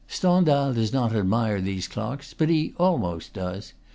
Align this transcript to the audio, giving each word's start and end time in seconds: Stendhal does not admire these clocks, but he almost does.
Stendhal 0.07 0.73
does 0.73 0.91
not 0.91 1.13
admire 1.13 1.61
these 1.61 1.87
clocks, 1.87 2.33
but 2.33 2.49
he 2.49 2.73
almost 2.79 3.33
does. 3.33 3.73